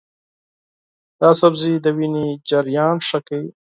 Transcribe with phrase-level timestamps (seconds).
[1.21, 3.49] دا سبزی د وینې جریان ښه کوي.